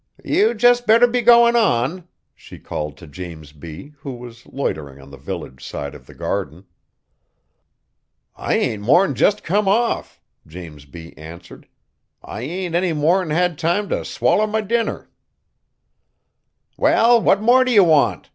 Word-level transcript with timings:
"You 0.25 0.55
jest 0.55 0.87
better 0.87 1.05
be 1.05 1.21
goin' 1.21 1.55
on!" 1.55 2.07
she 2.33 2.57
called 2.57 2.97
to 2.97 3.05
James 3.05 3.51
B., 3.51 3.93
who 3.99 4.13
was 4.15 4.47
loitering 4.47 4.99
on 4.99 5.11
the 5.11 5.15
village 5.17 5.63
side 5.63 5.93
of 5.93 6.07
the 6.07 6.15
garden. 6.15 6.65
"I 8.35 8.55
ain't 8.55 8.81
more'n 8.81 9.13
jest 9.13 9.43
come 9.43 9.67
off!" 9.67 10.19
James 10.47 10.85
B. 10.85 11.13
answered. 11.17 11.67
"I 12.23 12.41
ain't 12.41 12.73
any 12.73 12.93
more'n 12.93 13.29
had 13.29 13.59
time 13.59 13.89
t' 13.89 14.03
swaller 14.03 14.47
my 14.47 14.61
dinner." 14.61 15.07
"Well, 16.77 17.21
what 17.21 17.41
more 17.43 17.63
do 17.63 17.71
you 17.71 17.83
want?" 17.83 18.29